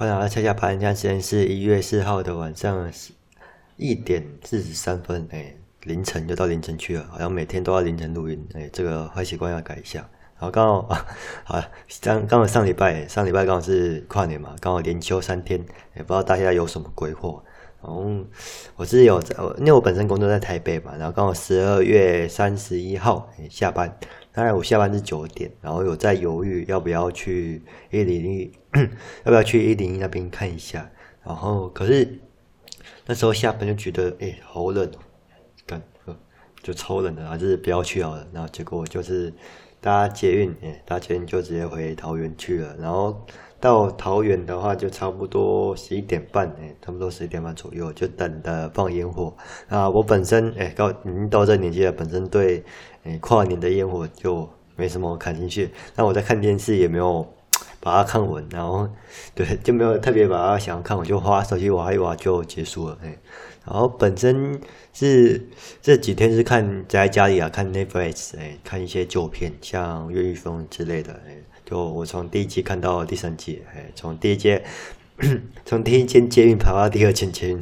[0.00, 2.90] 欢迎大家下下班，现在时间是一月四号的晚上
[3.76, 9.98] 一点四十三分，哎，凌晨就到凌晨去了，好像每天都要凌晨录音，哎，这个坏习惯要改一下。
[10.38, 11.06] 然后刚好啊，
[11.44, 11.62] 好，
[12.00, 15.62] 刚刚好上礼拜，上礼拜刚好是跨年嘛，刚好连休三天，
[15.94, 17.38] 也不知道大家有什么规划。
[17.82, 18.10] 然后
[18.76, 23.94] 我是有在，因为我本身工作在台北嘛，然后刚好十二月三十一号下班，
[24.32, 28.52] 当然我下班是九点，然后有在犹豫要不要去一零一，
[29.24, 30.88] 要不要去一零一那边看一下。
[31.24, 32.18] 然后可是
[33.06, 34.90] 那时候下班就觉得哎好冷，
[35.66, 35.82] 感
[36.62, 38.26] 就超冷的，还是不要去好了。
[38.32, 39.32] 然后结果就是。
[39.82, 42.76] 搭捷运，哎，搭捷运就直接回桃园去了。
[42.78, 43.18] 然后
[43.58, 49.34] 到桃园的话，就差不多十一点半，哎，差不多十一点半左右，就等着放烟火。
[49.70, 52.62] 啊，我本身，哎，到已经到这年纪了，本身对，
[53.04, 55.70] 哎，跨年的烟火就没什么感兴趣。
[55.96, 57.26] 那我在看电视也没有
[57.80, 58.88] 把它看完，然后，
[59.34, 63.16] 对，就没有特别把它想要看，我就花手机玩一玩就结束了，哎。
[63.66, 64.58] 然后本身
[64.92, 65.48] 是
[65.82, 74.62] 这几天是看在家里啊，看 Netflix，哎，看一些旧片，像越狱风之类的，哎，就我从第一季看到第三季，哎，从第一间
[75.66, 77.60] 从第一间捷运跑到第二间捷运，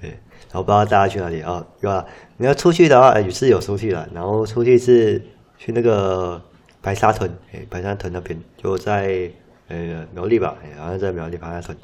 [0.00, 0.08] 哎，
[0.50, 1.64] 然后不知道大家去哪里啊？
[1.80, 2.04] 对吧？
[2.38, 5.22] 你要出去的话，也是有出去了，然后出去是
[5.58, 6.42] 去那个
[6.82, 9.30] 白沙屯，哎，白沙屯那边就在
[9.68, 11.78] 呃苗栗吧，好像在苗栗白沙屯，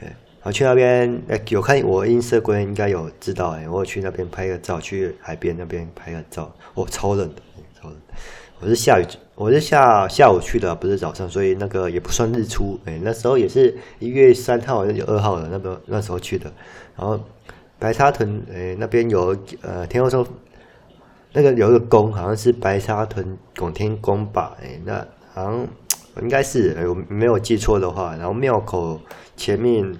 [0.00, 7.42] 诶，然后去那边，哎，有看我音色哥应该有知道，哎，我去那边拍个照，去海边那边拍个照，哦，超冷的，
[7.80, 7.96] 超冷。
[8.60, 16.50] 我是下雨，我是下下午去的，不是早上，所以那个也不算日出，哎，那时候也是一月三号还是二号的，那个那时候去的。
[16.96, 17.18] 然后
[17.78, 20.26] 白沙屯，哎，那边有呃，听说
[21.34, 25.68] 那个有一个宫，好像是白沙屯拱天宫吧，哎，那好像
[26.22, 28.98] 应该是，哎，我没有记错的话，然后庙口
[29.36, 29.94] 前面。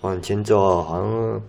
[0.00, 1.42] 往前走，好像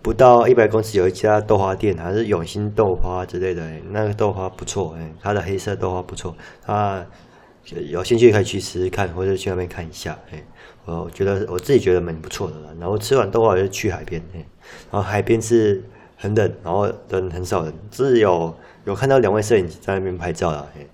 [0.00, 3.62] 不到一百公尺有一家豆花店，还是永兴豆花之类的。
[3.90, 6.34] 那个豆花不错，哎，它的黑色豆花不错。
[6.64, 7.04] 它
[7.66, 10.18] 有兴趣可以去试试看，或者去那边看一下。
[10.30, 10.42] 哎，
[10.86, 12.56] 我觉得我自己觉得蛮不错的。
[12.80, 14.38] 然后吃完豆花就去海边，哎，
[14.90, 15.84] 然后海边是
[16.22, 20.86] 很冷，然后人很少人，只有有看到两位摄影师在那边拍照了，哎。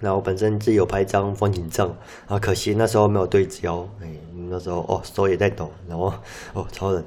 [0.00, 1.94] 然后本身自己有拍一张风景照，
[2.26, 4.08] 啊，可惜那时候没有对焦，哎，
[4.48, 6.10] 那时候哦手也在抖，然后
[6.54, 7.04] 哦超冷，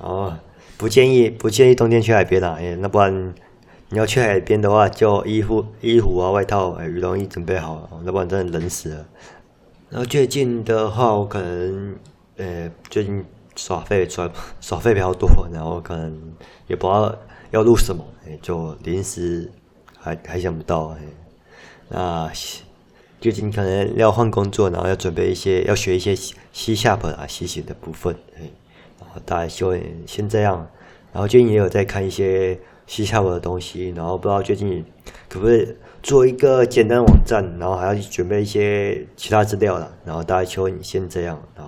[0.00, 0.32] 然后
[0.76, 3.32] 不建议不建议冬天去海边啦，哎，那不然
[3.90, 9.06] 你要去海边的话，就衣服衣服啊外套哎羽绒衣准备好，要不然真的冷死了。
[9.88, 11.96] 然后最近的话，我可能
[12.36, 13.24] 呃最近
[13.58, 14.30] 耍废耍
[14.62, 16.16] 耍废比较多，然后可能
[16.68, 17.12] 也不知道
[17.50, 18.04] 要录什么，
[18.40, 19.50] 就临时
[19.98, 20.98] 还还想不到，哎。
[21.88, 22.30] 那
[23.20, 28.14] 最近可能要换工作，然后要准备一些，要学一些 C Sharp 啊、C 型的部分，
[29.00, 29.76] 然后大概就
[30.06, 30.68] 先这样。
[31.12, 34.84] 然后最近也有在看一些 C Sharp 的东西，然后不知道最近
[35.28, 35.66] 可不可以
[36.02, 39.90] 做一个简单网站，然后还要准备一些其他资料了。
[40.04, 41.67] 然后大概就先这样，然后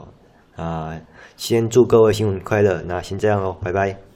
[0.60, 1.00] 啊，
[1.36, 4.09] 先祝各位新年快乐，那先这样喽，拜拜。